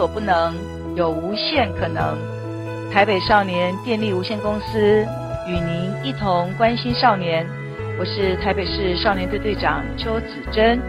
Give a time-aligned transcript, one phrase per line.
[0.00, 0.54] 所不能，
[0.96, 2.16] 有无限可能。
[2.90, 5.06] 台北少年电力无限公司
[5.46, 7.46] 与您一同关心少年。
[7.98, 10.80] 我是台北市少年队队长邱子珍。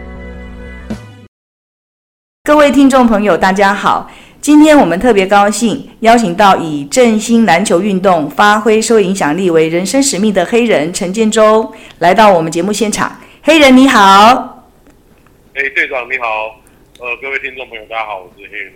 [2.44, 4.10] 各位听众朋友，大家好。
[4.40, 13.14] 今天我们特别高兴，邀请到以振兴篮球运动发挥社会影响力为人生使命的黑人陈建州来到我们节目现场。
[13.42, 14.64] 黑人你好，
[15.52, 16.56] 哎，队长你好，
[16.98, 18.72] 呃，各位听众朋友大家好，我是黑人。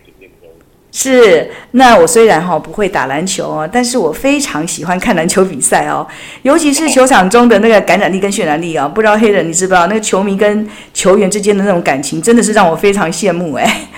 [0.98, 6.06] 是，那我虽然哈不会打篮球哦，但是我非常喜欢看篮球比赛哦，
[6.40, 8.88] 尤其是球场中的那个感染力跟渲染力啊、哦。
[8.88, 13.88] 不知道黑人你知不知道，那个球迷跟球员之间的那种感情，真的是让我非常羡慕哎。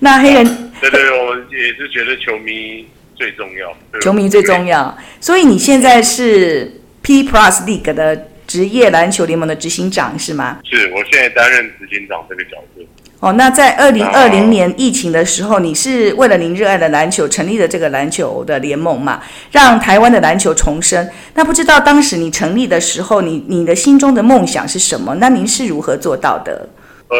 [0.00, 0.44] 那黑人。
[0.82, 2.86] 对对，我们也是觉得球迷
[3.16, 4.00] 最重要。
[4.02, 10.58] 球迷最重要，所以你现在是 P Plus League 的职业篮球联盟的执行长是吗？
[10.64, 12.82] 是，我现在担任执行长这个角色。
[13.20, 19.22] 哦，那在二零二零年疫情的时候，你是为了您热爱的篮球成立了这个篮球的联盟嘛？
[19.52, 21.08] 让台湾的篮球重生。
[21.34, 25.14] 那不知道当时你成立的时候，你你的心中的梦想是什么？
[25.16, 26.68] 那您是如何做到的？
[27.08, 27.16] 呃，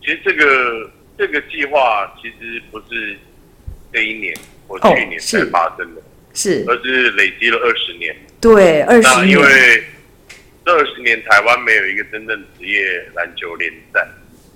[0.00, 0.90] 其实这个。
[1.18, 3.16] 这个计划其实不是
[3.92, 4.34] 这一年
[4.66, 8.16] 或去年才发生的，哦、是，是，而是累积了二十年。
[8.40, 9.28] 对，二十年。
[9.28, 9.84] 因为
[10.64, 12.82] 这二十年台湾没有一个真正职业
[13.14, 14.04] 篮球联赛，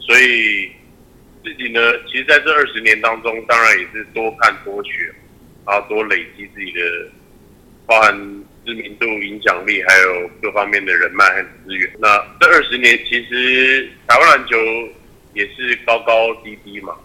[0.06, 0.70] 所以
[1.44, 5.12] 自己呢，其实在这二十年当中，当然也是多看多学，
[5.66, 6.80] 然后多累积自己的，
[7.86, 8.14] 包含
[8.64, 11.90] 知名度、影响力，还有各方面的人脉和资源。
[11.98, 14.56] 那这二十年，其实台湾篮球。
[15.34, 16.96] 也是高高低低嘛，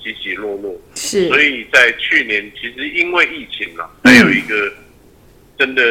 [0.00, 0.80] 起起落落。
[0.94, 4.72] 是，所以在去年，其实因为疫情啊，还有一个
[5.58, 5.82] 真的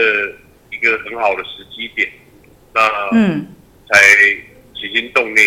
[0.71, 2.09] 一个很好的时机点，
[2.73, 2.81] 那
[3.11, 3.45] 嗯，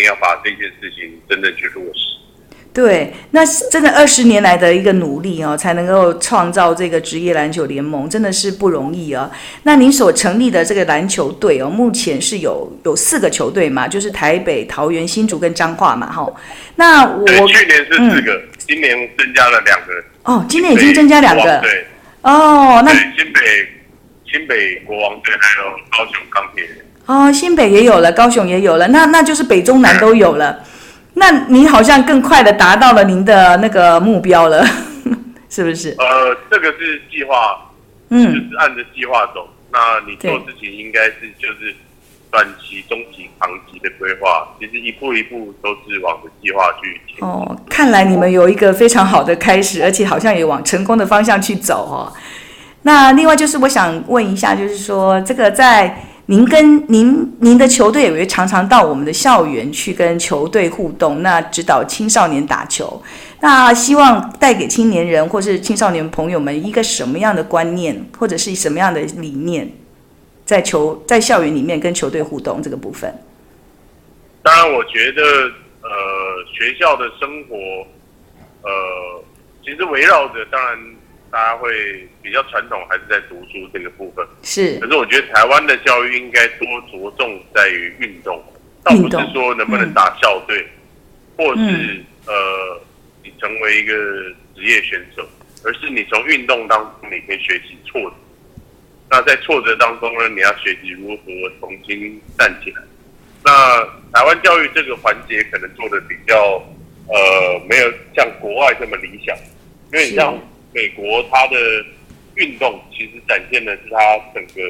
[0.05, 2.11] 要把这件事情真正去落实。
[2.73, 9.29] 对，那真的二十年来的一个努力哦，才能够创造这个职业篮球联盟，真的是不容易哦。
[9.63, 16.25] 那您所成立的这个篮球队哦，目前是有有四个球队嘛，就是台北、桃园、新竹跟彰化嘛，哈。
[16.75, 20.03] 那我去年是四个，嗯、今年增加了两个。
[20.23, 21.59] 哦，今年已经增加两个。
[21.59, 21.85] 对。
[22.21, 23.41] 哦，那新北
[24.31, 26.65] 新北国王队还有高雄钢铁。
[27.11, 30.51] 哦，新北也有了，高雄也有了，那那就是北中南都有了。
[30.51, 30.65] 嗯
[31.13, 34.65] 那您好像更快的达到了您的那个目标了，
[35.49, 35.93] 是不是？
[35.99, 37.69] 呃，这个是计划，
[38.07, 39.45] 嗯，就是按着计划走。
[39.73, 39.77] 那
[40.07, 41.75] 你做事情应该是就是
[42.31, 47.01] 短期、中期、长期的规划，其实一步一步都是往着计划去。
[47.19, 52.13] 哦，看来你们有一个非常好的开始，而且好像也往成功的方向去走哦。
[52.83, 56.05] 那另外就是我想问一下，就是说这个在。
[56.31, 63.03] 您跟您您的球队也会常常到我们的校园去跟球队互动，那指导青少年打球，
[63.41, 69.69] 那希望带给青年人或是青少年朋友们一个什么样的观念，或者是什么样的理念，
[70.45, 73.13] 在球在校园里面跟球队互动这个部分。
[74.41, 75.21] 当然，我觉得
[75.81, 75.89] 呃
[76.53, 77.57] 学校的生活，
[78.61, 78.71] 呃
[79.65, 80.79] 其实围绕着当然。
[81.31, 84.27] 大家会比较传统，还是在读书这个部分。
[84.43, 88.43] 是，可是我觉得台湾的教育应该多着重在于运动，
[88.83, 90.67] 倒不是说能不能打校队，嗯、
[91.37, 92.81] 或是、嗯、呃
[93.23, 93.93] 你成为一个
[94.53, 95.25] 职业选手，
[95.63, 98.15] 而是你从运动当中你可以学习挫折。
[99.09, 101.31] 那在挫折当中呢，你要学习如何
[101.61, 102.81] 重新站起来。
[103.45, 106.61] 那台湾教育这个环节可能做的比较
[107.07, 109.33] 呃没有像国外这么理想，
[109.93, 110.37] 因为你像。
[110.73, 111.85] 美国它的
[112.35, 114.61] 运动其实展现的是它整个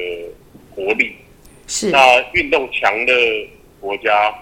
[0.74, 1.12] 国力。
[1.66, 1.90] 是。
[1.90, 1.98] 那
[2.32, 3.12] 运动强的
[3.80, 4.34] 国家，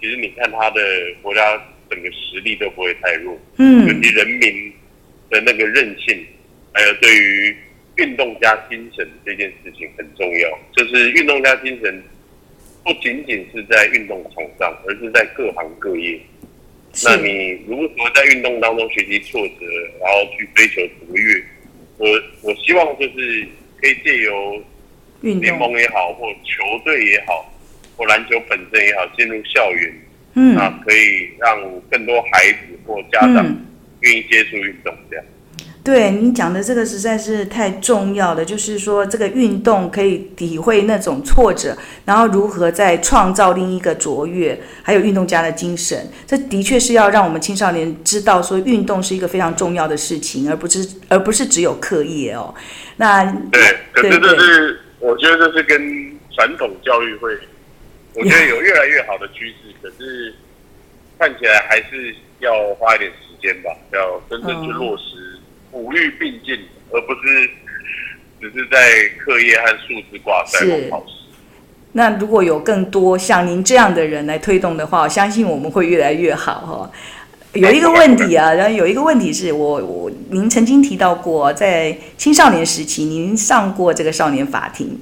[0.00, 0.80] 其实你看它的
[1.22, 3.36] 国家整个实力都不会太弱。
[3.56, 3.86] 嗯。
[3.86, 4.72] 尤其人民
[5.30, 6.26] 的那个韧性，
[6.72, 7.56] 还有对于
[7.96, 10.58] 运动家精神这件事情很重要。
[10.76, 12.02] 就是运动家精神
[12.84, 16.18] 不仅仅是在运动场上，而是在各行各业。
[17.04, 19.66] 那你如何在运动当中学习挫折，
[20.00, 21.44] 然后去追求卓越？
[21.98, 22.08] 我
[22.42, 23.46] 我希望就是
[23.80, 24.62] 可以借由
[25.20, 27.52] 联盟也好，或球队也好，
[27.96, 29.94] 或篮球本身也好，进入校园，
[30.34, 33.44] 嗯，啊，可以让更多孩子或家长
[34.00, 35.24] 愿意接触运动这样。
[35.84, 52.54] 对，你讲的这个实在是太重要了，就是说这个运动可以体会那种挫折，然后如何再创造另一个卓越，还有运动家的精神，这的确是要让我们青少年知道说运动是一个非常重要的事情，而不是而不是只有课业哦。
[52.96, 57.38] 那对，可是这是我觉得这是跟传统教育会，
[58.14, 60.34] 我觉得有越来越好的趋势，可是
[61.18, 65.27] 看起来还是要花一点时间吧，要真正去落实
[65.72, 67.50] 五育并进，嗯、而不是
[68.40, 68.78] 只是在
[69.18, 71.14] 课业和数字挂帅或考试。
[71.92, 76.90] 那如果有更多像您这样的人来推动的话，我相信我们会越来越好哈。
[77.54, 85.00] 有一个问题啊，然后有一个问题是我我您曾经提到过，在青少年时期您上过这个少年法庭，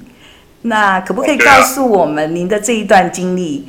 [0.61, 3.67] 那可不可以告诉我们您的这一段经历？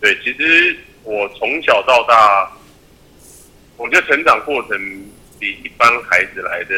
[0.00, 2.50] 对，其实我从小到大，
[3.80, 4.78] 我觉得成长过程
[5.38, 6.74] 比一般孩子来的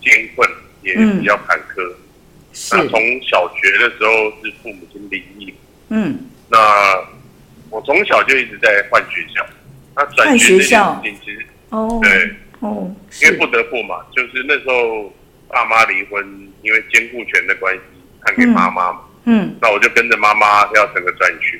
[0.00, 0.48] 艰困，
[0.82, 1.82] 也比较坎坷。
[1.82, 1.96] 嗯、
[2.52, 2.76] 是。
[2.76, 5.52] 那从小学的时候是父母亲离异。
[5.88, 6.16] 嗯。
[6.48, 6.58] 那
[7.70, 9.44] 我从小就一直在换学校。
[9.96, 12.30] 那转学这件事情其实哦，对
[12.60, 15.12] 哦，因为不得不嘛，就是那时候
[15.48, 16.24] 爸妈离婚，
[16.62, 17.80] 因为监护权的关系，
[18.22, 19.00] 判给妈妈嘛。
[19.24, 19.56] 嗯。
[19.60, 21.58] 那我就跟着妈妈要整个转学。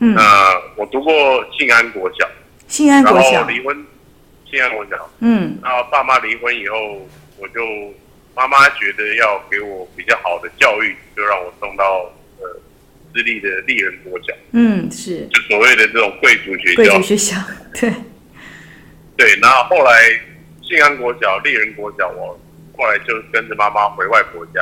[0.00, 0.22] 嗯，那
[0.76, 1.12] 我读过
[1.56, 2.28] 静安国小，
[2.68, 3.86] 信安国小，然后离婚，
[4.48, 6.76] 信安国小，嗯，然后爸妈离婚以后，
[7.38, 7.60] 我就
[8.36, 12.60] 妈妈觉得要给我比较好的教育，就让我送到呃
[13.12, 17.36] 私立的立人国小，嗯，是，就所谓的这种贵族学校，贵族学校，
[17.72, 17.90] 对，
[19.16, 19.92] 对，然后后来
[20.62, 22.38] 信安国小、立人国小，我
[22.76, 24.60] 后来就跟着妈妈回外婆家，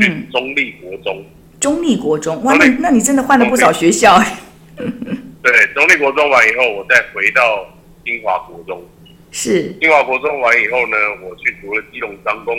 [0.00, 1.24] 去中立国中，
[1.60, 4.14] 中立国中，哇，那那你真的换了不少学校。
[4.16, 4.38] 哎。
[5.40, 7.64] 对，中立国中完以后，我再回到
[8.04, 8.82] 金华国中。
[9.30, 9.72] 是。
[9.80, 12.56] 金华国中完以后呢，我去读了基隆商工。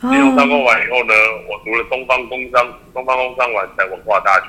[0.00, 1.14] 基隆商工完以后呢，
[1.48, 2.66] 我读了东方工商。
[2.94, 4.46] 东方工商完才文化大学。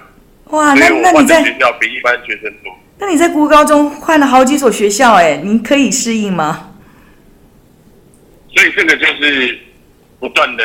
[0.56, 2.74] 哇，那那你在学校比一般学生多。
[2.98, 6.74] 那你在国高中换了好几所学校，哎，您可以适应吗？
[8.56, 9.60] 所以这个就是
[10.20, 10.64] 不断的，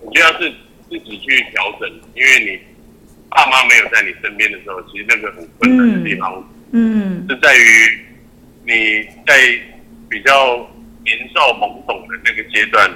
[0.00, 0.50] 我觉得是
[0.90, 2.71] 自己去调整，因为你。
[3.34, 8.00] 爸妈没有在你身边的时候，其实那个很困难的地方，嗯，是在于
[8.66, 9.34] 你在
[10.08, 10.68] 比较
[11.04, 12.90] 年少懵懂的那个阶段，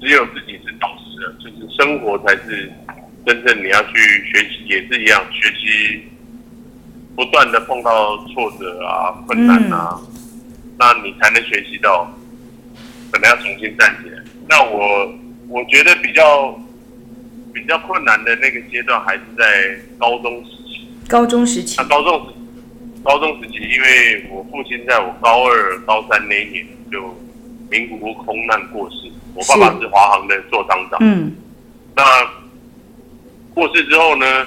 [0.00, 2.72] 只有自己是导师了，就是生活才是
[3.26, 3.98] 真正你要去
[4.32, 6.02] 学习，也是一样，学习
[7.14, 10.00] 不断的碰到挫折啊、困难啊，
[10.78, 12.10] 那你才能学习到，
[13.12, 14.22] 可能要重新站起来。
[14.48, 15.14] 那我
[15.48, 16.58] 我觉得比较。
[17.52, 20.88] 比较困难的那个阶段还是在高中时期。
[21.08, 21.76] 高中时期。
[21.78, 22.34] 那高中时，
[23.02, 27.18] 高中时期，因为我父亲在我高二、高三那一年就
[27.70, 29.10] 名古屋空难过世。
[29.34, 30.98] 我爸爸是华航的座舱长。
[31.00, 31.34] 嗯。
[31.96, 32.02] 那
[33.54, 34.46] 过世之后呢，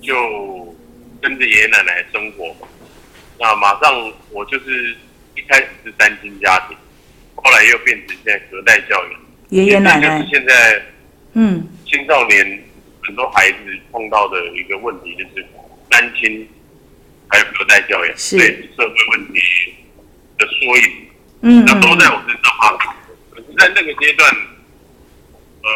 [0.00, 0.74] 就
[1.20, 2.54] 跟着爷爷奶奶生活。
[3.38, 4.94] 那马上我就是
[5.36, 6.76] 一开始是单亲家庭，
[7.34, 9.20] 后来又变成现在隔代教养。
[9.48, 10.18] 爷爷奶奶。
[10.18, 10.82] 就是现在。
[11.34, 11.66] 嗯。
[11.92, 12.64] 青少年
[13.02, 13.58] 很多孩子
[13.92, 15.46] 碰到的一个问题就是
[15.90, 16.48] 单亲，
[17.28, 19.74] 还有隔代教养，是对社会问题
[20.38, 20.92] 的缩影。
[21.42, 22.94] 嗯，那都在我身上发生。
[23.30, 24.30] 可是，在那个阶段，
[25.62, 25.70] 呃，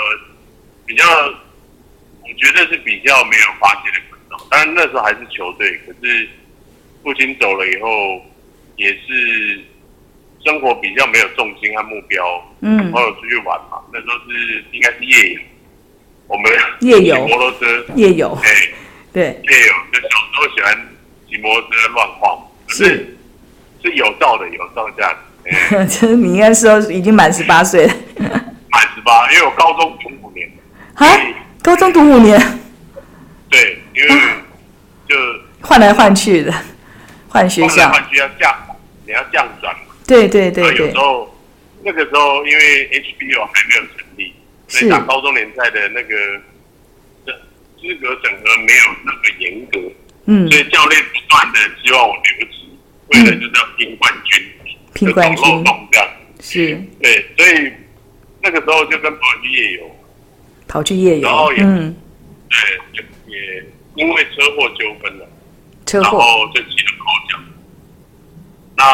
[0.87, 4.47] 比较，我觉得是比较没有发泄的管道。
[4.51, 6.27] 当然那时候还是球队，可是
[7.03, 8.25] 父亲走了以后，
[8.77, 9.61] 也是
[10.45, 12.57] 生活比较没有重心和目标。
[12.63, 15.41] 嗯，朋友出去玩嘛，那时候是应该是夜游。
[16.29, 18.51] 我们夜游摩托车，夜游，哎
[19.13, 20.89] 对，夜游，就小时候喜欢
[21.29, 23.17] 骑摩托车乱晃，是
[23.83, 25.87] 是有道的，有照价的。
[25.87, 30.51] 其实 你应该说已经满十八岁了，满十八，因为我高中读五年。
[30.95, 31.07] 啊，
[31.63, 32.41] 高中读五年？
[33.49, 34.09] 对，因为
[35.09, 35.15] 就
[35.61, 36.53] 换来换去的，
[37.29, 38.55] 换学校，换学校降，
[39.07, 39.81] 你要降转嘛。
[40.07, 40.87] 对对对对。
[40.87, 41.33] 有时候
[41.85, 43.83] 那个时候，因为 HBO 还没有。
[44.69, 46.41] 所以打高中联赛的那个
[47.79, 49.79] 资格审核没有那么严格，
[50.25, 52.69] 嗯，所以教练不断的希望我留级，
[53.09, 54.45] 为了就是要拼冠军，
[54.93, 55.65] 拼冠军。
[55.93, 56.09] 这样，
[56.41, 57.73] 是，对，所以
[58.43, 59.97] 那个时候就跟朋友去夜游，
[60.67, 61.95] 跑去夜游，然后也，嗯，
[62.49, 65.29] 对，也因为车祸纠纷了，
[65.85, 67.39] 车祸，然后就起了口角，
[68.77, 68.85] 那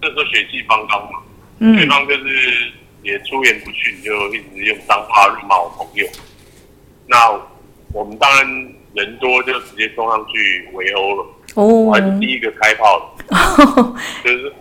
[0.00, 1.18] 那时候血气方刚嘛，
[1.58, 2.72] 嗯，对方就是。
[3.02, 6.06] 也出言不逊，就一直用脏话辱骂我朋友。
[7.06, 7.30] 那
[7.92, 8.46] 我们当然
[8.94, 11.26] 人多，就直接冲上去围殴了。
[11.54, 13.36] 哦，我还是第一个开炮的。
[13.36, 14.52] 哦，就是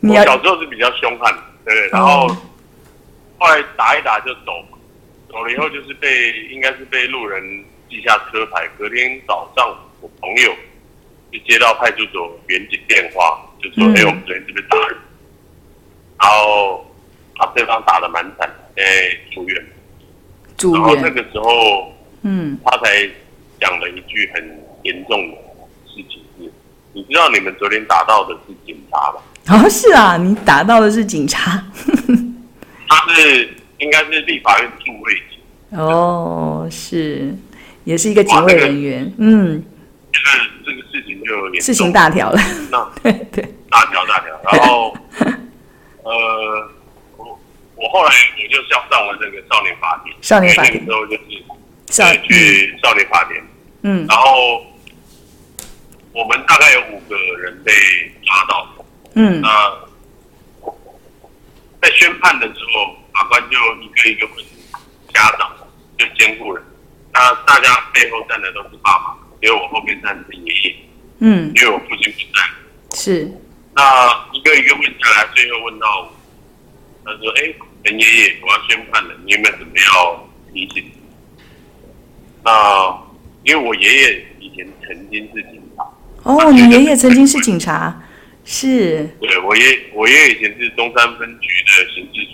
[0.00, 1.32] 我小时候是比较凶悍，
[1.64, 1.88] 对？
[1.88, 2.26] 然后
[3.38, 4.52] 后来打一打就走，
[5.30, 8.68] 走了以后就是被应该是被路人记下车牌。
[8.76, 9.66] 隔天早上，
[10.00, 10.52] 我朋友
[11.32, 14.96] 就接到派出所民警电话，就说：“哎，我们昨天是不是打人？”
[16.20, 16.84] 然后。
[17.38, 18.82] 把对方打得蛮惨，哎，
[19.32, 19.66] 住院。
[20.56, 20.82] 住院。
[20.82, 21.92] 然后那个时候，
[22.22, 23.08] 嗯，他才
[23.60, 25.36] 讲了一句很严重的
[25.86, 26.52] 事情是：
[26.92, 29.22] 你，知道你们昨天打到的是警察吧？
[29.50, 31.64] 哦，是啊，你打到的是警察。
[32.88, 35.78] 他是应该是立法院驻卫警。
[35.78, 37.34] 哦，是，
[37.84, 39.12] 也是一个警卫人员。
[39.18, 39.62] 嗯。
[40.10, 40.28] 这个
[40.64, 42.40] 这个事情就事情大条了。
[42.70, 44.40] 那对对，大条大条。
[44.50, 44.96] 然后，
[46.02, 46.70] 呃，
[47.78, 50.12] 我我后来我就上上了这个少年法庭。
[50.20, 50.74] 少年法庭。
[50.74, 51.22] 那个时候就是
[52.26, 53.42] 去少年法庭。
[53.82, 54.06] 嗯。
[54.08, 54.66] 然后
[56.12, 57.72] 我们大概有五个人被
[58.24, 58.68] 抓到。
[59.14, 59.40] 嗯。
[59.40, 59.48] 那
[61.80, 64.44] 在宣判的时候，法官就一个一个问
[65.14, 65.50] 家长，
[65.96, 66.64] 就监护人。
[67.12, 69.16] 那大家背后站的都是爸爸。
[69.40, 70.76] 因为我后面站的是爷爷，
[71.20, 73.30] 嗯，因为我父亲不在，是，
[73.72, 73.82] 那
[74.32, 76.10] 一个一个问下来，最后问到我，
[77.04, 77.54] 他说：“哎，
[77.84, 80.84] 陈爷爷，我要宣判了，你有没有什么要提醒？”
[82.44, 82.98] 那
[83.44, 85.84] 因为我爷爷以前曾经是警察，
[86.22, 88.02] 哦，你爷爷曾经是警察，
[88.44, 92.24] 是，对我爷我爷爷以前是中山分局的刑事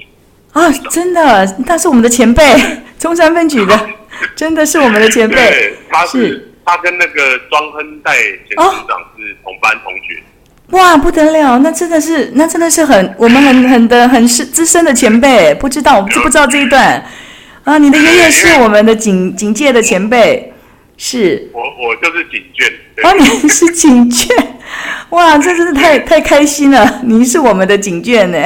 [0.52, 2.42] 组，啊，真的，他是我们的前辈，
[2.98, 3.88] 中山分局的，
[4.36, 6.50] 真的是我们的前辈，对他是。
[6.66, 8.16] 他跟那个庄亨代
[8.48, 10.22] 前局长是同班同学，哦，
[10.74, 17.04] 哇，不得了，那真的是，那真的是很我们很很的很是资深的前辈，不知道我知不知道这一段
[17.64, 17.78] 啊？
[17.78, 20.52] 你的爷爷是我们的警警界的前辈，
[20.96, 22.70] 是，我我就是警眷，
[23.02, 24.28] 哦，你是警眷，
[25.10, 28.38] 哇，这真是太太开心了，您是我们的警眷呢，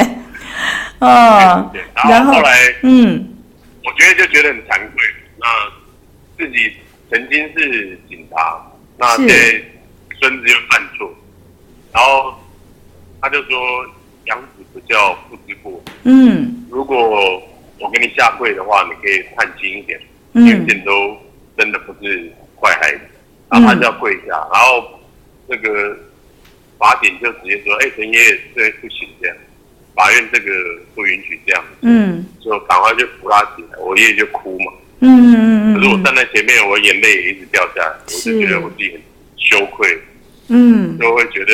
[1.00, 1.70] 哦，
[2.08, 3.28] 然后后来，嗯，
[3.84, 5.02] 我觉得就觉得很惭愧，
[5.40, 5.46] 那
[6.38, 6.72] 自己。
[7.10, 9.64] 曾经是警察，那对
[10.20, 11.10] 孙子又犯错，
[11.98, 12.32] 然后
[13.20, 13.58] 他就说
[14.26, 17.42] ：“养子不教，父之过。”嗯，如果
[17.80, 20.00] 我给你下跪的话，你可以看轻一点，
[20.34, 21.16] 嗯，因为这都
[21.56, 23.00] 真的不是坏孩子。
[23.50, 25.00] 然后他就要跪下，然后
[25.48, 25.96] 那个
[26.78, 29.36] 法警就直接说：“哎，陈爷爷，这不行这样，
[29.96, 30.52] 法院这个
[30.94, 34.72] 不允许这样。”嗯，就赶快就扶他起来，我爷爷就哭嘛。
[35.00, 39.00] 嗯嗯嗯，可是我站在前面，我眼泪也一直掉下来，我就觉得我自己很
[39.36, 39.98] 羞愧，
[40.48, 41.52] 嗯，就会觉得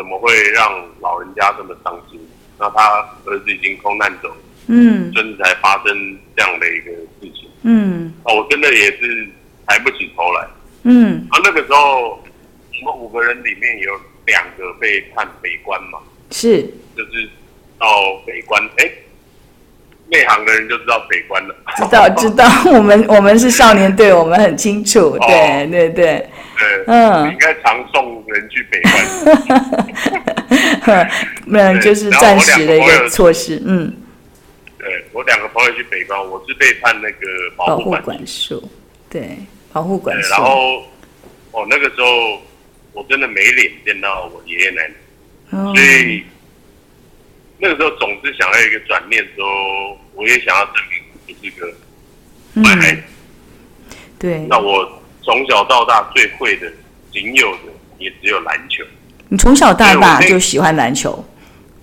[0.00, 2.18] 怎么会让老人家这么伤心？
[2.58, 4.34] 那他儿子已经空难走，
[4.66, 9.28] 嗯，孙子才发生这样的一个事情，嗯，啊，我真的也是
[9.66, 10.48] 抬不起头来，
[10.84, 13.92] 嗯，啊，那个时候我们五个人里面有
[14.24, 15.98] 两个被判北关嘛，
[16.30, 16.62] 是，
[16.96, 17.28] 就是
[17.78, 17.86] 到
[18.26, 18.94] 北关，哎、欸。
[20.12, 26.28] 内行的人就知道北关了，知道知道，我们我们是少年队，我们很清楚，对对对，
[26.60, 28.80] 对，嗯，应该常送人去北
[30.82, 31.10] 关，
[31.46, 33.92] 嗯就是暂时的一个措施，嗯，
[34.78, 37.26] 对我两个朋友去北关，我是被判那个
[37.56, 38.70] 保护管束，
[39.08, 39.38] 对，
[39.72, 40.84] 保护管束，然后
[41.52, 42.40] 哦那个时候
[42.92, 44.94] 我真的没脸见到我爷爷奶奶，
[45.58, 46.22] 哦、所以。
[47.62, 49.44] 那个时候总是想要一个转念，说
[50.14, 51.70] 我也想要证明我是个
[52.64, 53.02] 坏孩子。
[54.18, 54.46] 对。
[54.48, 56.70] 那我从小到大最会的、
[57.12, 58.84] 仅有的也只有篮球。
[59.28, 61.24] 你从小到大就喜欢篮球？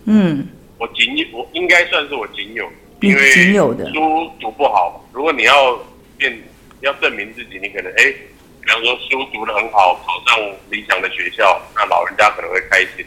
[0.05, 0.47] 嗯。
[0.79, 2.63] 我仅有，我应该算是我仅有，
[2.99, 5.03] 因为仅有的书读不好。
[5.11, 5.75] 如果你要
[6.17, 6.39] 变，
[6.81, 8.13] 要证明自己，你可能哎，
[8.61, 13.03] 比方说书读的很好，考上理想的学校，那老人家可能会开心。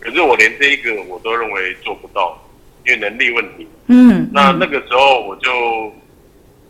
[0.00, 2.42] 可是我连这一个我都认为做不到，
[2.86, 3.68] 因为能力问题。
[3.88, 5.92] 嗯，那那个时候我就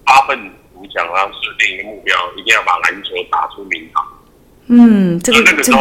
[0.04, 0.37] 发奋
[0.83, 4.05] 图强，然后设定一个目标，一定要把篮球打出名堂。
[4.67, 5.81] 嗯，这个那个时候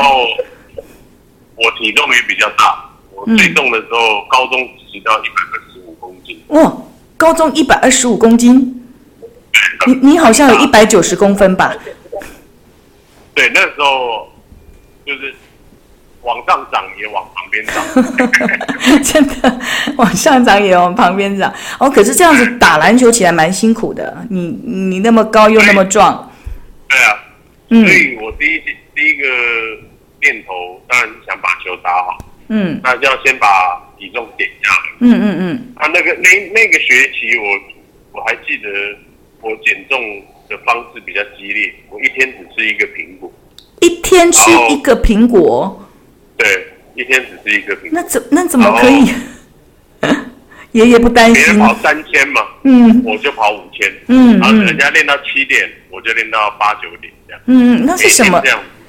[1.56, 4.60] 我体重也比较大，我最重的时候高中
[4.92, 6.40] 只到一百二十五公斤。
[6.48, 6.72] 哇，
[7.18, 8.86] 高中一百二十五公斤？
[9.88, 11.76] 你你好像有一百九十公分吧？
[13.34, 14.32] 对，那个时候
[15.06, 15.34] 就是。
[16.24, 17.84] 往上涨也往旁边涨，
[19.04, 19.60] 真的
[19.98, 21.52] 往上涨也往旁边涨。
[21.80, 24.26] 哦，可是这样子打篮球起来蛮辛苦的。
[24.30, 26.32] 你你那么高又那么壮，
[26.88, 27.24] 对啊，
[27.70, 28.62] 嗯，所以我第一
[28.96, 29.26] 第一个
[30.22, 32.18] 念头当然是想把球打好，
[32.50, 33.48] 嗯，那就要先把
[33.98, 35.74] 体重减下来，嗯嗯嗯。
[35.76, 38.70] 啊，那个那那个学期我我还记得
[39.42, 40.00] 我减重
[40.48, 43.32] 的方式比较激烈，我一天只吃一个苹果，
[43.80, 45.88] 一天吃一个苹果。
[46.42, 47.90] 对，一天只是一个苹果。
[47.92, 49.14] 那怎那怎么可以？
[50.72, 51.36] 爷爷不担心。
[51.36, 57.42] 别人跑三千嘛，嗯，我就跑五千，嗯，然后人家练到七点，我就练到八九点这样。
[57.46, 58.42] 嗯，那是什么？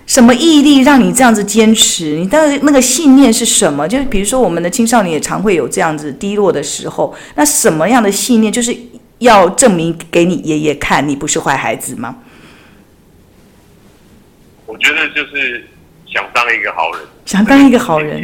[0.07, 2.17] 什么毅力让你这样子坚持？
[2.17, 3.87] 你的那个信念是什么？
[3.89, 8.77] 就是比如说，我们的青少年也常会有这样子低落的时候，那什么样的信念，就是
[9.19, 12.17] 要证明给你爷爷看，你不是坏孩子吗？
[14.67, 15.67] 我觉得就是。
[16.13, 18.23] 想当一个好人，想当一个好人。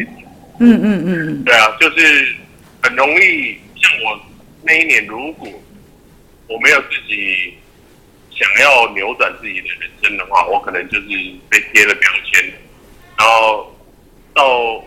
[0.60, 1.44] 嗯嗯嗯嗯。
[1.44, 2.34] 对啊，就是
[2.82, 4.20] 很容易，像我
[4.62, 5.48] 那一年，如果
[6.46, 7.54] 我没有自己
[8.30, 11.06] 想要扭转自己的人生的话，我可能就是
[11.48, 12.44] 被贴了标签，
[13.16, 13.74] 然后
[14.34, 14.84] 到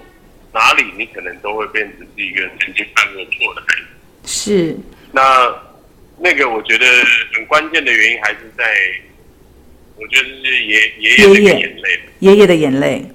[0.53, 3.87] 哪里你可能都会变成是一个曾经犯过错的孩子。
[4.25, 4.77] 是。
[5.11, 5.21] 那
[6.17, 6.85] 那个我觉得
[7.33, 8.63] 很关键的原因还是在。
[10.01, 13.05] 我觉得是爷爷爷的眼泪，爷爷的眼泪。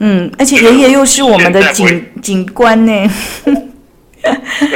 [0.00, 2.92] 嗯，而且爷爷又是我们的警警官呢。
[3.44, 3.54] 对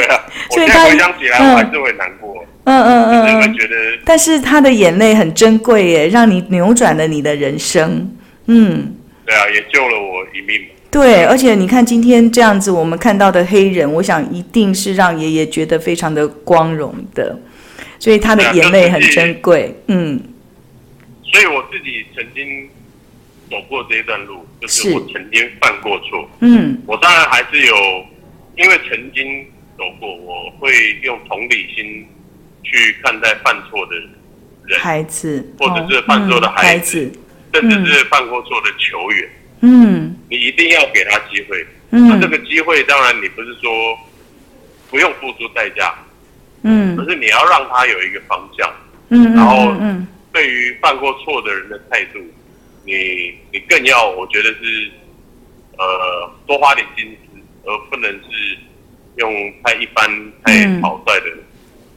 [0.06, 0.24] 啊，
[0.54, 2.32] 所以他回想起来，我还是会难过。
[2.62, 3.74] 嗯嗯嗯觉得。
[4.04, 8.08] 但是他的眼泪很珍贵耶，让你扭转了你的人生。
[8.46, 8.94] 嗯，
[9.26, 10.64] 对啊，也救了我一命。
[10.90, 17.36] 对，而且你看今天这样子，我们看到的黑人，我想一定是让爷爷觉得非常的光荣的，
[17.98, 19.74] 所以他的眼泪很珍贵。
[19.88, 20.20] 嗯。
[21.30, 22.68] 所以我自己曾经
[23.50, 26.28] 走过这一段路，就是我曾经犯过错。
[26.40, 27.74] 嗯，我当然还是有，
[28.56, 29.44] 因为曾经
[29.76, 32.06] 走过，我会用同理心
[32.62, 33.96] 去看待犯错的
[34.66, 37.12] 人，孩子，或者是犯错的孩子，
[37.52, 39.28] 嗯、甚至是犯过错的球员。
[39.60, 41.66] 嗯，你一定要给他机会。
[41.90, 43.98] 嗯，那这个机会当然你不是说
[44.90, 45.94] 不用付出代价。
[46.62, 48.70] 嗯，可是你要让他有一个方向。
[49.10, 50.06] 嗯，然后嗯。
[50.38, 52.20] 对于犯过错的人的态度，
[52.84, 54.88] 你你更要，我觉得是，
[55.76, 58.56] 呃，多花点心思，而不能是
[59.16, 60.08] 用太一般、
[60.44, 61.36] 太草率的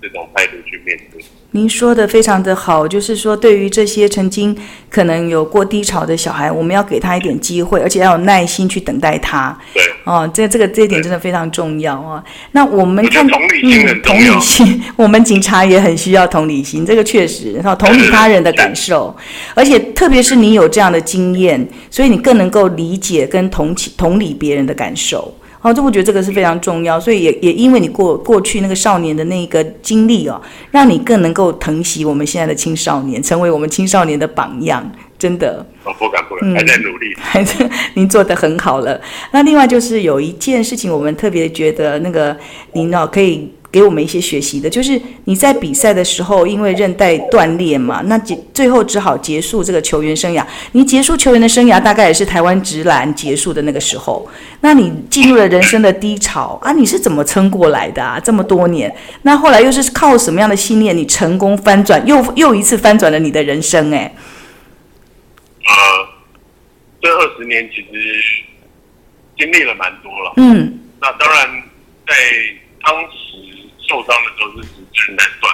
[0.02, 1.24] 这种态度去面对。
[1.54, 4.58] 您说的非常的好，就是说，对于这些曾经
[4.90, 9.58] 可能有过低潮的小孩，我们要给他一点机会，而且要有耐心去等待他。
[9.74, 12.24] 对，哦，这这个这一点真的非常重要啊。
[12.54, 19.14] 那我们看，同理心同理心， 我们警察也很需要同理心，这个确实，然后同理他人的感受，
[19.54, 25.34] 而且特别是你有这样的经验，所以你更能够理解跟同情同理别人的感受。
[25.62, 35.66] 哦，这我觉得这个是非常重要，所以也也因为你过过去那个少年的那个经历哦，让你更能够疼惜我们现在的青少年，成为我们青少年的榜样，真的。
[35.84, 37.14] 我不敢不敢，还在努力。
[37.22, 39.00] 还在，您做得很好了。
[39.32, 42.36] 那另外就是有一件事情，我们特别觉得那个
[42.74, 43.52] 您哦可以。
[43.72, 50.46] 给我们一些学习的，就是你在比赛的时候，因为韧带断裂嘛，那结最后只好结束这个球员生涯。
[50.74, 54.30] 你结束球员的生涯，大概也是台湾直篮结束的那个时候。
[54.60, 58.20] 那你进入了人生的低潮啊，你是怎么撑过来的啊？
[58.20, 63.90] 这么多年，那后来又是靠什么样的信念，你成功翻转，又又一次翻转了你的人生？
[63.94, 64.14] 哎，
[65.64, 65.74] 啊，
[67.02, 68.24] 这二十年其实
[69.38, 70.34] 经历了蛮多了。
[70.36, 71.64] 嗯，那当然
[72.06, 72.14] 在
[72.84, 73.51] 当时。
[73.92, 75.54] 受伤的时候是韧带断，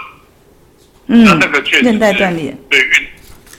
[1.08, 2.56] 嗯，那那个确实是韧带断裂。
[2.70, 3.08] 对运，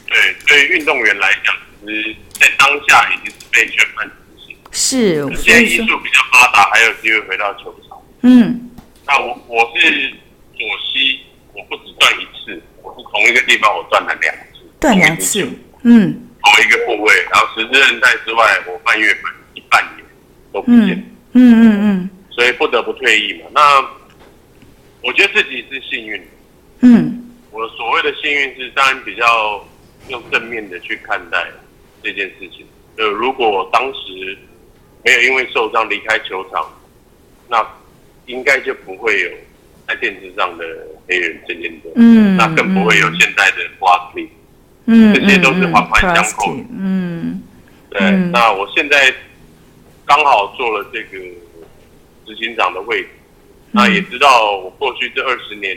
[0.07, 1.53] 对对运动员来讲，
[1.85, 4.57] 其实在当下已经是被宣判死刑。
[4.71, 7.99] 是，现在医术比较发达，还有机会回到球场。
[8.23, 8.71] 嗯，
[9.05, 9.91] 那我我是
[10.57, 11.19] 左膝，
[11.53, 15.43] 我不止断一次，我是同一个地方我断了两次，断两次，
[15.83, 20.07] 嗯，同一个部位，然后十字韧带之外，我半月板一半年
[20.53, 20.91] 都不见，
[21.33, 23.51] 嗯嗯嗯，所以不得不退役嘛。
[23.53, 23.97] 那
[25.02, 26.20] 我觉得自己是幸运，
[26.80, 29.64] 嗯，我所谓的幸运是当然比较
[30.08, 31.46] 用正面的去看待
[32.02, 32.66] 这件事情。
[32.96, 34.37] 呃如果我当时
[35.04, 36.68] 没有因为受伤离开球场，
[37.48, 37.64] 那
[38.26, 39.30] 应该就不会有
[39.87, 40.64] 在电视上的
[41.06, 44.28] 黑人郑建德，嗯，那更不会有现在的 Barkley，
[44.87, 47.40] 嗯，这些都是环环相扣，嗯，
[47.88, 48.00] 对。
[48.32, 49.14] 那我现在
[50.04, 51.18] 刚好做了这个
[52.26, 53.08] 执行长的位置。
[53.70, 55.76] 那也知道，我过去这二十年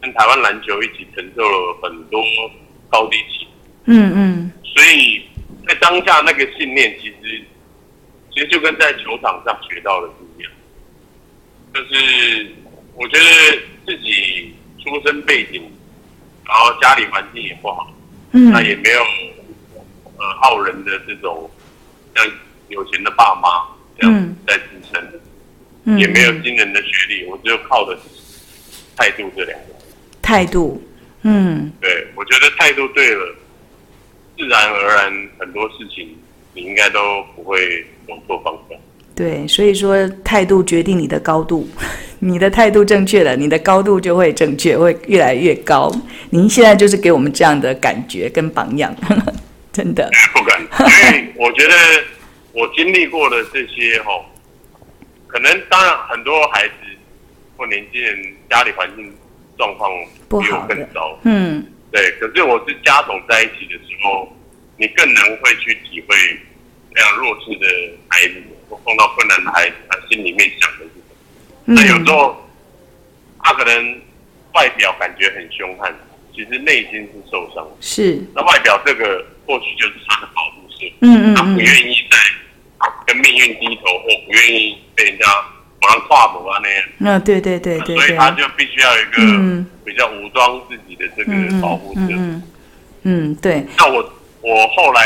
[0.00, 2.22] 跟台湾篮球一起承受了很多
[2.90, 3.46] 高低起，
[3.86, 5.22] 嗯嗯，所以
[5.66, 7.42] 在当下那个信念，其实
[8.30, 10.52] 其实就跟在球场上学到的不一样，
[11.74, 12.52] 就是
[12.94, 15.62] 我觉得自己出身背景，
[16.44, 17.90] 然后家里环境也不好，
[18.32, 19.00] 嗯，那也没有
[20.18, 21.50] 呃傲人的这种
[22.14, 22.24] 像
[22.68, 23.48] 有钱的爸妈
[23.98, 25.20] 这样在支撑。
[25.84, 27.96] 也没有惊人的学历，我只有靠的
[28.96, 29.66] 态度这两个。
[30.20, 30.82] 态度，
[31.22, 33.34] 嗯，对，我觉得态度对了，
[34.36, 36.14] 自然而然很多事情
[36.52, 37.00] 你应该都
[37.34, 38.78] 不会走错方向。
[39.14, 41.66] 对，所以说态度决定你的高度，
[42.20, 45.90] 你的态度正确了，你的高度就会正确，会越来越高。
[46.30, 49.32] 您现在就是给我们这样的感觉跟榜样，呵 呵
[49.72, 50.08] 真的。
[50.34, 51.74] 不敢，因为我觉得
[52.52, 54.12] 我经历过的这些哈。
[55.28, 56.74] 可能当然很多孩子
[57.56, 59.14] 或年轻人家里环境
[59.56, 59.90] 状况
[60.28, 62.10] 比我更糟，嗯，对。
[62.18, 64.34] 可是我是家总在一起的时候，
[64.76, 66.16] 你更能会去体会
[66.94, 67.66] 那样弱势的
[68.08, 71.04] 孩子，或碰到困难的孩子，他心里面想的是什么？
[71.66, 72.48] 嗯、那有时候
[73.42, 74.00] 他可能
[74.54, 75.94] 外表感觉很凶悍，
[76.34, 77.68] 其实内心是受伤。
[77.80, 78.22] 是。
[78.34, 80.86] 那外表这个或许就是他的保护色。
[81.00, 81.34] 嗯嗯。
[81.34, 82.16] 他不愿意在
[83.06, 85.26] 跟命运低头，或不愿意被人家
[85.82, 86.84] 往上跨步啊那样。
[86.98, 87.96] 那对对对对。
[87.96, 92.00] 所以他就必须要有一个比较武装自己的这个保护者。
[92.00, 92.42] 嗯嗯。
[93.02, 93.64] 嗯，对。
[93.76, 94.12] 那我
[94.42, 95.02] 我后来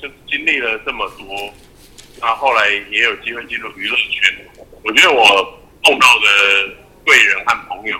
[0.00, 1.52] 就经历了这么多，
[2.20, 4.34] 那后来也有机会进入娱乐圈。
[4.82, 5.24] 我觉得我
[5.84, 7.96] 碰到的贵人和朋友，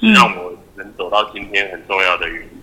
[0.00, 2.55] 是让我能走到今天很重要的原因。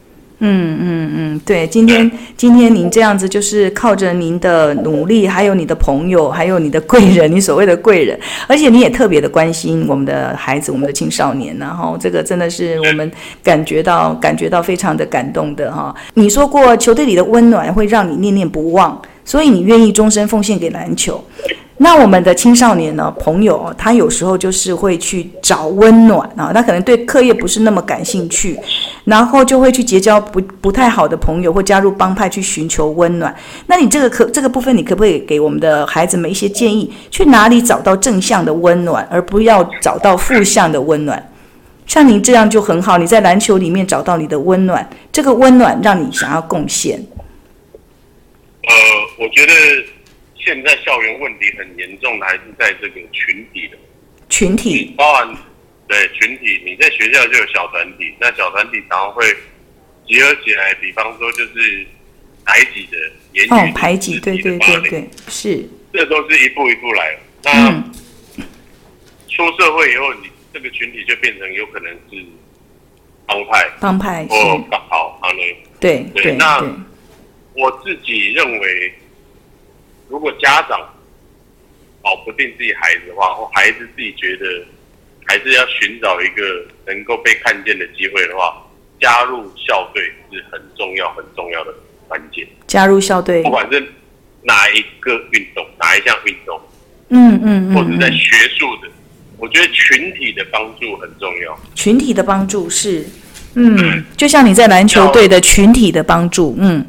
[0.46, 13.10] 嗯嗯嗯，对，今天 今天您这样子，就是靠着您的努力，还有你的朋友，还有你的贵人，你所谓的贵人，而且你也特别的关心我们的孩子，我们的青少年，然后这个真的是我们
[13.42, 15.96] 感觉到感觉到非常的感动的哈。
[16.16, 21.24] 你说过球队里的温暖会让你念念不忘，所以你愿意终身奉献给篮球。
[21.78, 28.58] 那我们的青少年呢，朋友，他有时候就是会去找温暖啊，他可能对课业不是那么感兴趣，
[29.06, 33.36] 然后就会去结交不不太好的朋友，或加入帮派去寻求温暖。
[33.66, 36.94] 那你这个可这个部分，你可不可以给我们的孩子们一些建议？
[37.10, 41.32] 去哪里找到正向的温暖，而不要找到负向的温暖？
[41.88, 47.04] 像您这样就很好，你在篮球里面找到你的温暖，这个温暖让你想要贡献。
[48.62, 48.74] 呃，
[49.20, 49.54] 我觉得。
[50.44, 53.78] 现在校园问题很严重的还是在这个群体的。
[54.30, 55.36] 群体，包含
[55.88, 59.24] 对群体，你在学校就有小团体，那小团体常常会
[60.08, 61.86] 集合起来，比方说就是
[62.44, 62.98] 排挤的
[63.34, 67.18] 言语哦，排挤，对对对对，是，这都是一步一步来。
[67.44, 67.92] 那、嗯、
[69.30, 72.26] 出社会以后，你这个群体就变成有可能是
[73.26, 75.30] 帮派，帮派或刚好啊，
[75.80, 76.60] 对对，对，那
[77.54, 78.94] 我自己认为。
[80.10, 80.80] 如果家长
[82.02, 84.46] 保不定自己孩子的话，或孩子自己觉得
[85.26, 88.62] 还是要寻找一个能够被看见的机会的话，
[89.00, 91.74] 加入校队是很重要、很重要的
[92.08, 92.48] 环节。
[92.68, 93.82] 加入校队，不管是
[94.44, 96.60] 哪一个运动、哪一项运动，
[97.10, 98.90] 嗯嗯嗯，或者在学术的，
[99.38, 101.58] 我觉得群体的帮助很重要。
[101.74, 103.06] 群体的帮助是，
[103.56, 106.86] 嗯，就像你在篮球队的群体的帮助，嗯，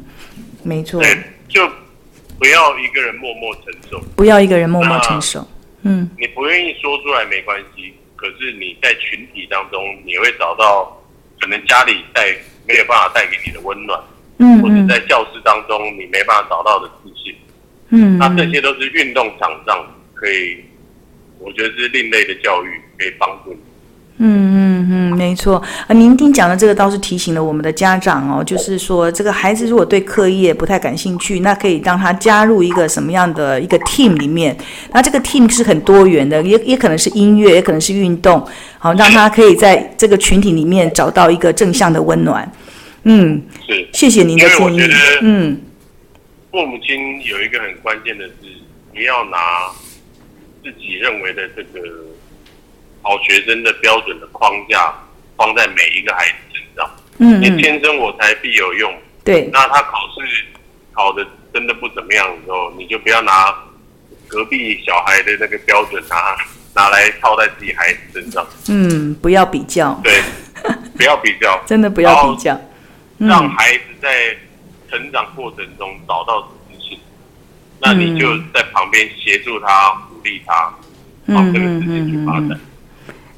[0.61, 1.65] 没错，对，就。
[2.39, 5.45] 不要一个人默默承受，不要一个人默默承受。
[5.83, 11.01] 嗯，你不愿意说出来没关系，可是你在群体当中，你会找到
[11.39, 12.35] 可能家里带
[12.67, 13.99] 没有办法带给你的温暖，
[14.39, 17.35] 嗯，或者在教室当中你没办法找到的自信，
[17.89, 20.63] 嗯，那这些都是运动场上可以，
[21.39, 23.59] 我觉得是另类的教育，可以帮助你。
[24.17, 34.55] 嗯嗯嗯，没错啊，您听讲的这个倒是提醒了我们的家长哦，就是说这个孩子如果对课业不太感兴趣，那可以让他加入一个什么样的一个 team 里面，
[34.93, 38.47] 那这个 team 是很多元的，也也可能是音乐，也可能是运动，
[38.77, 42.49] 好让他可以在这个群体里面找到一个正向的温暖。
[43.03, 44.81] 嗯，是，谢谢您的建议。
[45.23, 45.61] 嗯，
[46.51, 48.33] 父母亲有一个很关键的是，
[48.93, 49.37] 不要拿
[50.63, 51.81] 自己认为的这个。
[53.05, 54.91] 好学生的标准的框架
[55.37, 56.89] 放在每一个孩子身上，
[57.19, 58.91] 嗯，你天生我材必有用，
[59.23, 59.47] 对。
[59.53, 60.43] 那他考试
[60.91, 63.53] 考的真的不怎么样的时候，你就不要拿
[64.27, 66.35] 隔壁小孩的那个标准拿
[66.73, 68.43] 拿来套在自己孩子身上。
[68.69, 69.93] 嗯，不要比较。
[70.03, 70.19] 对，
[70.97, 72.59] 不要比较，真的不要比较。
[73.19, 74.35] 让孩子在
[74.89, 80.73] 成长过程中找到自信，嗯，那你就在旁边协助他，鼓励他，
[81.27, 82.47] 往这个事情去发展。
[82.47, 82.59] 嗯嗯嗯嗯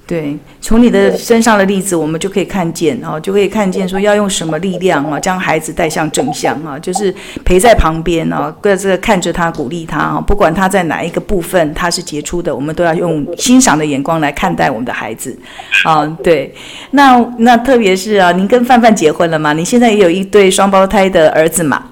[0.08, 15.38] 对，从你的身上的例子，我们就可以看见啊，就可以看见说要用什么力量啊，将孩子带向正向啊，就是陪在旁边啊，各自看着他，鼓励他啊，不管他在哪一个部分他是杰出的，我们都要用欣赏的眼光来看待我们的孩子
[15.84, 16.06] 啊。
[16.24, 16.56] 对，
[16.92, 19.52] 那那特别是啊，您跟范范结婚了吗？
[19.52, 21.84] 你现在也有一对双胞胎的儿子嘛？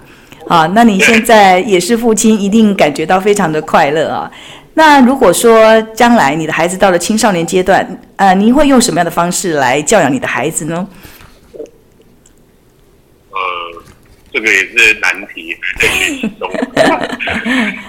[0.47, 4.32] 啊，那你现在也是父亲，一定感觉到非常的快乐啊。
[4.77, 10.85] 那如果说将来你的孩子到了青少年阶段，呃，您会用什么样的方式来教养你的孩子呢？
[13.31, 13.39] 呃，
[14.33, 16.51] 这个也是难题，在学习中。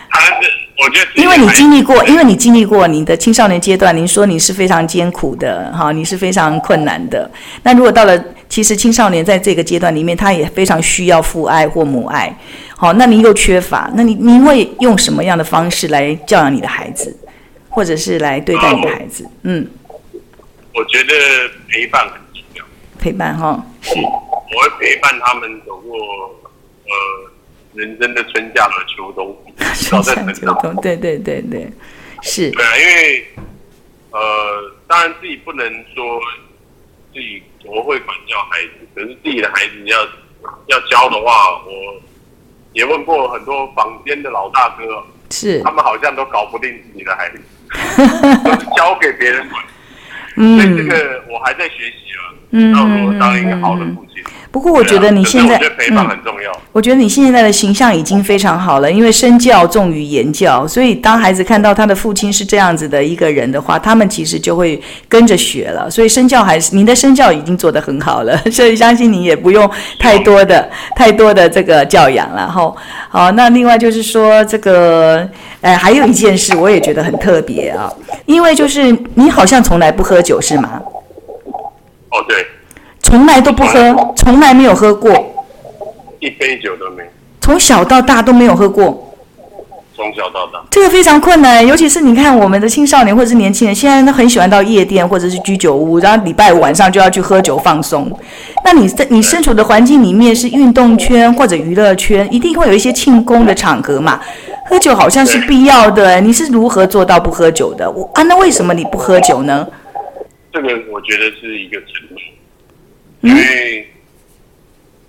[0.09, 7.29] 他是，我觉得，因为你经历过，因为你经历过你的青少年阶段，您说你是非常艰苦的，哈，你是非常困难的。
[7.65, 12.33] 那如果到了，其实青少年在这个阶段里面，他也非常需要父爱或母爱。
[12.79, 17.17] 好，那您又缺乏，那你您会用什么样的方式来教养你的孩子，
[17.71, 19.25] 或者是来对待你的孩子？
[19.25, 19.67] 啊、嗯，
[20.75, 21.15] 我觉得
[21.69, 22.65] 陪伴很重要。
[23.01, 23.95] 陪伴哈，是。
[23.99, 25.97] 我会陪伴他们走过
[26.85, 26.93] 呃
[27.73, 29.37] 人生的春夏和秋冬，
[29.75, 31.73] 春夏秋冬，对对对对，
[32.23, 32.51] 是。
[32.51, 33.27] 对啊，因为
[34.11, 34.21] 呃，
[34.87, 36.21] 当然自己不能说
[37.13, 39.99] 自己我会管教孩子，可是自己的孩子要
[40.67, 42.01] 要教的话，我
[42.77, 47.41] 也问过很多坊间的老大哥，是，他们好像都搞不定自己的孩子，
[48.45, 49.65] 都交给别人管。
[50.37, 54.23] 嗯，所以这个我还在学习啊，嗯，要如何当一个好的父亲。
[54.57, 56.51] 不过我觉得你现在，我觉得陪伴很重要。
[56.73, 65.91] 我觉得你现在的形象已经非常好了，因为身教重于言教，所以当孩子看到他的父亲是这样子的一个人的话，他们其实就会跟着学了。
[65.91, 70.67] 所以身教还是您的身教已经做得很好了， 所以相信你也不用太多的
[70.97, 72.51] 太多的这个教养了。
[72.51, 72.75] 哈，
[73.11, 75.29] 好，那另外就是说这个，
[75.61, 77.93] 呃，还有一件事我也觉得很特别啊，
[78.25, 80.81] 因为就是你好像从来不喝酒是吗？
[82.09, 82.47] 哦，对。
[83.07, 85.13] 从来都不喝，从来没有喝过，
[86.19, 87.09] 一杯酒都没有。
[87.41, 89.15] 从小到大都没有喝过，
[89.95, 91.65] 从小到大，这个非常困难。
[91.65, 98.11] 尤其是你看，我们的青少年或者是年轻人，现在都很喜欢到夜店或者是居酒屋，然后礼拜五晚上就要去喝酒放松。
[98.65, 104.21] 那你在你身处的环境里面是运动圈或者娱乐圈，一定会有一些庆功的场合嘛？
[104.69, 106.21] 喝酒好像是必要的。
[106.21, 107.89] 你是如何做到不喝酒的？
[107.89, 109.65] 我啊，那为什么你不喝酒呢？
[110.53, 112.19] 这个我觉得是一个承诺。
[113.21, 113.91] 因为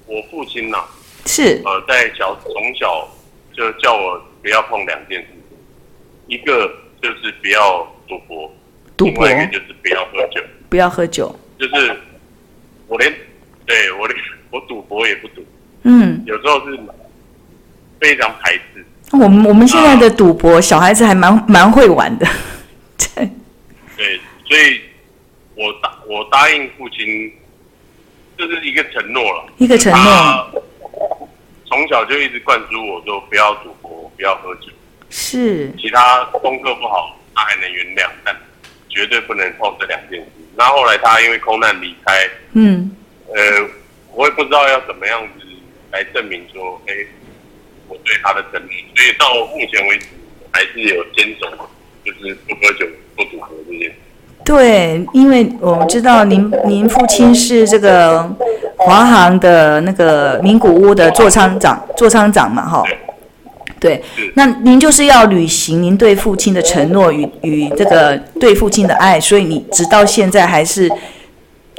[0.05, 0.87] 我父亲呐、啊，
[1.25, 1.61] 是。
[1.65, 3.07] 呃，在小从小
[3.53, 5.27] 就叫我不要碰两件事，
[6.27, 6.67] 一个
[7.01, 8.51] 就是不要赌博，
[8.95, 11.95] 赌博，另外一个就是不要喝酒，不要喝酒，就是
[12.87, 13.13] 我连
[13.65, 14.17] 对我连
[14.51, 15.45] 我赌博也不赌，
[15.83, 16.79] 嗯，有时候是
[17.99, 18.85] 非常排斥。
[19.11, 22.25] 我们我们现在的赌博，呃、小孩子还蛮蛮会玩的，
[22.97, 23.29] 对，
[23.97, 24.81] 对，所以
[25.55, 27.33] 我答我答应父亲。
[28.37, 30.63] 这是一个承诺了，一个承诺。
[31.65, 34.69] 从小就一直灌输我说不要赌博，不要喝酒。
[35.09, 35.71] 是。
[35.77, 38.35] 其他功课不好，他还能原谅，但
[38.87, 40.27] 绝对不能碰这两件事。
[40.55, 42.95] 那后来他因为空难离开，嗯，
[43.27, 43.69] 呃，
[44.13, 45.45] 我也不知道要怎么样子
[45.91, 46.93] 来证明说，哎，
[47.87, 48.69] 我对他的承诺。
[48.95, 50.07] 所以到目前为止，
[50.51, 51.47] 还是有坚守，
[52.03, 53.95] 就是不喝酒、不赌博这件事。
[54.47, 58.33] 对，因为我们知道您您父亲是这个
[58.77, 62.81] 华航的那个名古屋的座舱长，座舱长嘛，哈。
[63.77, 64.01] 对，
[64.35, 70.89] 那您就是要履行您对父亲的承诺与与这个对父亲的爱，所以你直到现在还是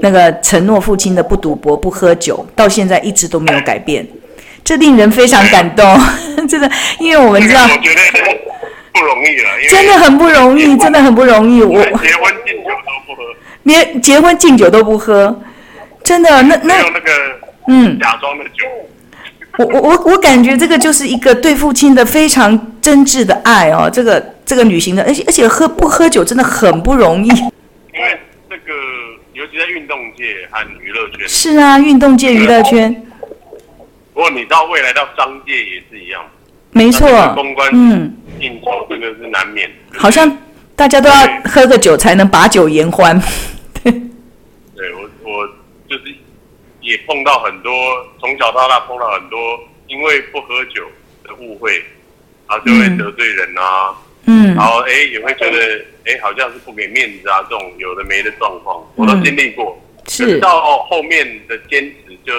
[0.00, 4.06] 那个承诺父亲的不赌博、不喝酒，到现在一直都没有改变，
[4.62, 5.98] 这令人非常感动，
[6.46, 7.66] 真的，因为我们知道。
[8.98, 11.62] 不容易了，真的很不容易，真的很不容易。
[11.62, 13.22] 我结婚敬酒都不喝，
[13.62, 15.40] 连结婚敬酒都不喝，
[16.02, 17.12] 真的那那那个
[17.68, 18.64] 嗯假装的酒。
[19.58, 27.28] 我我我我感觉这个就是一个对父亲的非常真挚的爱哦，这个这个旅行的，而且而且喝不喝酒真的很不容易。
[27.28, 28.72] 因为这个
[29.32, 31.28] 尤其在运动界和娱乐圈。
[31.28, 32.94] 是啊，运动界娱乐圈。
[34.14, 36.22] 不过你到未来到商界也是一样。
[36.70, 38.14] 没错，公关嗯。
[38.40, 40.36] 应酬这个是难免，好像
[40.76, 43.20] 大家都要喝个酒才能把酒言欢。
[43.82, 43.92] 对，
[44.74, 45.46] 对我我
[45.88, 46.14] 就是
[46.80, 47.72] 也碰到很多，
[48.20, 49.38] 从小到大碰到很多，
[49.86, 50.86] 因为不喝酒
[51.24, 51.82] 的误会，
[52.48, 53.94] 然后就会得罪人啊，
[54.26, 59.78] 嗯，然后哎也会觉得哎好像是不给面子啊，这种有的没的状况，我都经历过。
[60.06, 62.32] 是到后面的坚持，就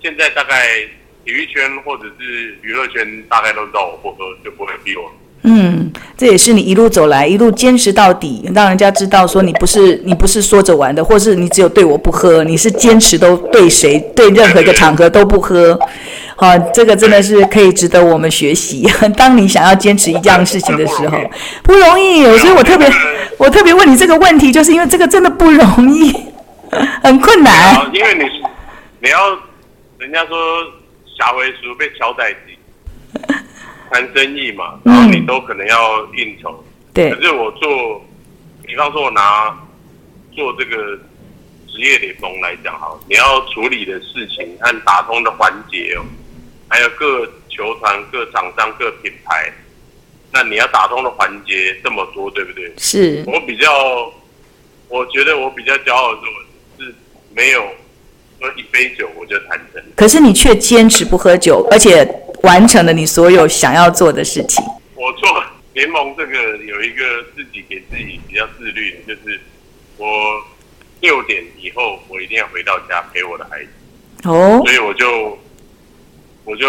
[0.00, 0.78] 现在大概
[1.24, 5.12] 体育圈或者是娱乐圈，大概都知道我不喝，就不会逼我。
[5.44, 15.76] 嗯，这也是你一路走来，一路坚持到底，让人家知道说你不是你不是说着玩的，或是你只有对我不喝，你是坚持都对谁对任何一个场合都不喝。
[16.36, 18.86] 好，这个真的是可以值得我们学习。
[19.16, 21.18] 当你想要坚持一件事情的时候，
[21.64, 22.88] 不容易，所以我特别
[23.36, 26.12] 我特别问你这个问题，就是因为这个真的不容易，
[27.02, 27.90] 很困难。
[27.92, 28.24] 因为你
[29.00, 29.18] 你要
[29.98, 30.36] 人家说
[31.18, 32.56] 下回书被乔代机。
[33.92, 36.64] 谈生意嘛，然后你都可能要应酬。
[36.64, 37.10] 嗯、对。
[37.10, 38.02] 可是我做，
[38.66, 39.54] 比方说我拿
[40.32, 40.96] 做这个
[41.68, 46.02] 职业联盟来讲哈，你要处理的事情和打通的环节哦，
[46.68, 49.52] 还有各球团、各厂商、各品牌，
[50.32, 52.72] 那你要打通的环节这么多，对不对？
[52.78, 53.22] 是。
[53.26, 53.70] 我比较，
[54.88, 56.20] 我觉得我比较骄傲的
[56.78, 56.94] 是，是
[57.34, 57.62] 没有
[58.42, 59.80] 喝一杯酒我就谈成。
[59.96, 62.06] 可是你却坚持不喝酒，而且。
[62.42, 64.64] 完成了你所有想要做的事情。
[64.96, 69.40] 我做联盟这个有一个自己给自己比较自律的，就是
[69.96, 70.08] 我
[71.00, 74.28] 六点以后我一定要回到家陪我的孩子。
[74.28, 74.60] 哦。
[74.64, 75.38] 所以我就
[76.42, 76.66] 我就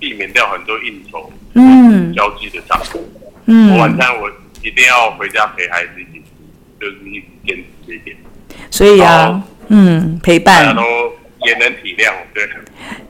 [0.00, 2.98] 避免掉很多应酬、嗯交际的场合。
[3.44, 4.30] 嗯我晚餐我
[4.62, 8.16] 一定要回家陪孩子一起吃，就是一直坚持这一点。
[8.70, 9.42] 所以啊好，
[9.74, 10.82] 嗯，陪伴大家都
[11.46, 12.42] 也能体谅，对。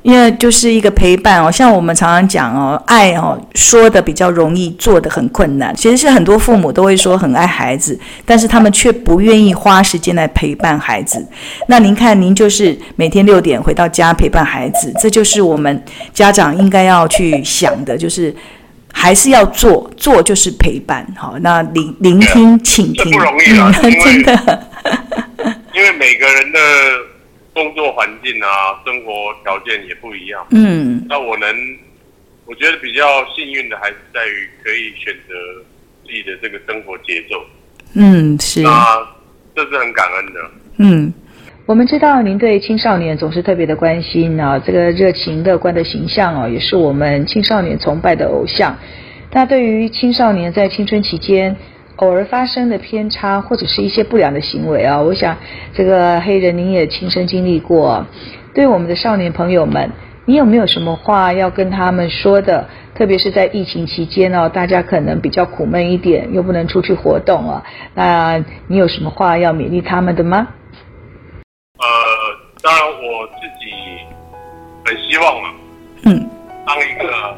[0.03, 5.75] 因为就是一个陪伴哦，像我们常常讲哦，爱哦，说的比较容易，做的很困难。
[5.77, 11.25] 其实是很多父母都会说很爱孩子，但是他们却不愿意花时间来陪伴孩子。
[11.69, 18.35] 那您看，您就是每天六点回到家陪伴孩子，这就是我们家长应该要去想的，就是
[18.93, 21.07] 还是要做，做就是陪伴。
[21.17, 24.67] 好，那聆聆听，倾听，不容易啊嗯 真的，
[26.03, 26.59] 每个人的
[27.55, 30.45] 工作环境啊，生活条件也不一样。
[30.51, 31.49] 嗯那我能，
[32.45, 35.35] 我觉得比较幸运的还是在于可以选择
[36.05, 37.37] 自己的这个生活节奏。
[37.95, 38.63] 嗯，是。
[38.63, 38.99] 那
[39.55, 40.41] 这是很感恩的。
[40.79, 41.15] 嗯，
[41.67, 48.77] 我们知道您对青少年总是特别的关心啊，这个热情乐观的形象哦、啊，也是我们青少年崇拜的偶像。
[49.31, 51.55] 那对于青少年在青春期间
[52.03, 55.37] 偶尔发生的偏差或者是一些不良的行为啊，我想
[55.73, 58.05] 这个黑人您也亲身经历过。
[58.53, 59.89] 对我们的少年朋友们，
[60.25, 62.69] 你有没有什么话要跟他们说的？
[62.97, 67.63] 特别是在疫情期间哦，大家可能比较苦闷一点，又不能出去活动啊。
[67.95, 70.49] 那你有什么话要勉励他们的吗？
[71.79, 71.87] 呃，
[72.61, 73.71] 当然我自己
[74.85, 75.55] 很希望啊，
[76.05, 76.29] 嗯，
[76.67, 77.37] 当一个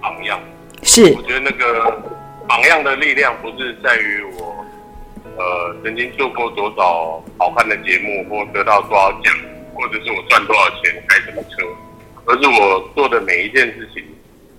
[0.00, 0.40] 榜样。
[0.82, 2.02] 是我觉得那个
[2.50, 4.66] 榜样的力量不是在于我，
[5.38, 9.32] 呃，曾经做过多少好看的节目，或得到多少奖，
[9.72, 11.64] 或者是我赚多少钱，开什么车，
[12.26, 14.04] 而是我做的每一件事情，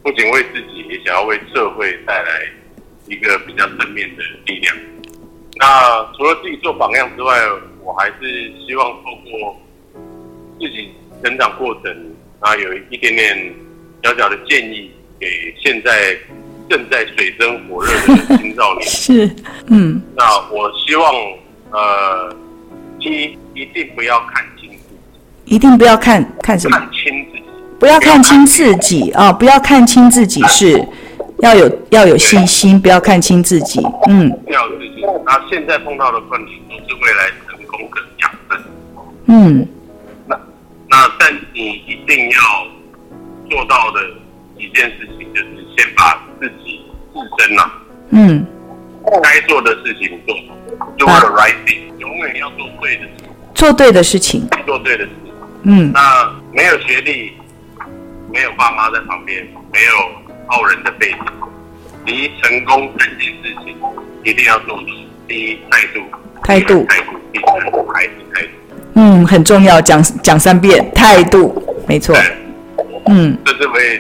[0.02, 2.50] 不仅为自己，也想要为社会带来
[3.08, 4.74] 一个比较正面的力量。
[5.58, 7.34] 那除了自己做榜样之外，
[7.84, 9.60] 我还是希望透过
[10.62, 13.54] 自己成长过程，啊，有一点点
[14.02, 16.18] 小小的建议给现在
[16.72, 18.82] 正在水深火热的青少年。
[18.88, 19.30] 是，
[19.68, 20.02] 嗯。
[20.16, 21.14] 那我希望，
[21.72, 22.34] 呃，
[23.00, 27.44] 一一定不要看清自己，一定不要看看什么，看清自己，
[27.78, 30.82] 不要看清自己啊、不要看清自己是
[31.40, 34.32] 要有要有信心，不要看清自己，嗯。
[34.48, 35.02] 要有自己。
[35.26, 38.58] 那现在碰到的困难都是未来成功的养分。
[39.26, 39.68] 嗯。
[40.26, 40.40] 那
[40.90, 42.40] 那但你一定要
[43.50, 44.00] 做到的
[44.58, 45.21] 一件事情，就是
[45.82, 47.74] 先把自己自身啊
[48.12, 48.46] 嗯。
[49.24, 50.56] 该做的事情做好
[50.96, 53.10] ，do the right thing，永远要做对的事，
[53.56, 55.10] 做对的事情，做对的事。
[55.64, 55.92] 嗯。
[55.92, 57.34] 那没有学历，
[58.32, 59.92] 没有爸妈在旁边，没有
[60.48, 61.18] 傲人的背景，
[62.06, 63.76] 离成功三件事情
[64.24, 64.84] 一定要做到：
[65.28, 66.02] 第一，态度；
[66.44, 66.86] 态度。
[66.86, 67.60] 态度；第三，
[67.94, 68.50] 还是态度。
[68.94, 72.16] 嗯，很重要，讲讲三遍，态度，没错，
[73.08, 73.36] 嗯。
[73.44, 73.98] 这是为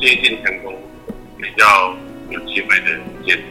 [0.00, 0.72] 接近成功
[1.44, 1.66] 比较
[2.30, 3.42] 有机会的一件事。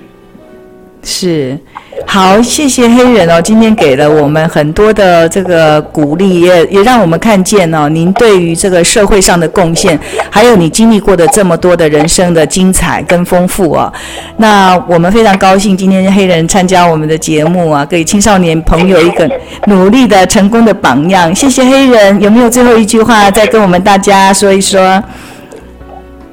[1.05, 1.59] 是，
[2.07, 9.99] 好，谢谢黑人哦，今天给了我们很多的这个鼓励，也也让我们看见哦，您对于这个社会上的贡献，
[10.31, 13.91] 还有你经历过的这么多的人生的精彩跟丰富哦。
[14.37, 19.29] 那我们非常高兴今天黑人参加我们的节目啊，给青少年朋友一个
[19.67, 21.35] 努力的成功的榜样。
[21.35, 25.03] 谢谢黑人，有没有最后一句话再跟我们大家说一说？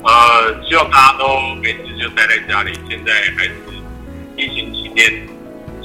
[0.02, 2.72] 呃，希望大家都没事就待在家里。
[2.88, 3.52] 现在还是
[4.36, 5.12] 疫情期间，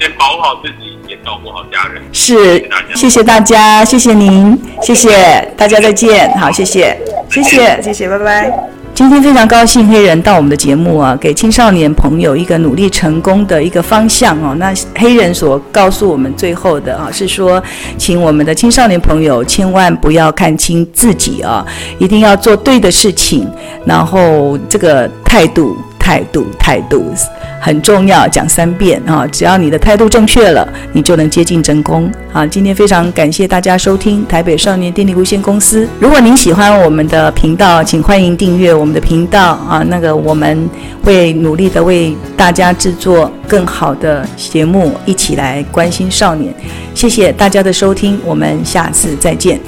[0.00, 2.02] 先保护好自己，也照顾好家人。
[2.12, 6.98] 是，谢谢大家，谢谢您，谢谢大家，再见，好，谢谢，
[7.30, 8.65] 谢谢，谢谢，拜拜。
[8.96, 14.54] 今天非常高兴黑人到我们的节目啊，给青少年朋友一个努力成功的一个方向哦。
[14.58, 17.62] 那黑人所告诉我们最后的啊，是说，
[17.98, 21.62] 请我们的青少年朋友千万不要看清自己啊，
[21.98, 23.46] 一定要做对的事情，
[23.84, 25.76] 然后这个态度。
[26.06, 27.12] 态度，态度
[27.60, 29.26] 很重要，讲三遍啊！
[29.26, 32.46] 只要你的态度正确了，你就能接近成功啊！
[32.46, 35.88] 今天非常感谢大家收听台北少年电力无限公司。
[35.98, 39.84] 如果您喜欢我们的频道，请欢迎订阅我们的频道啊！
[39.88, 40.70] 那个我们
[41.02, 46.54] 会努力的为大家制作更好的节目，一起来关心少年。
[46.94, 49.58] 谢谢大家的收听，我们下次再见。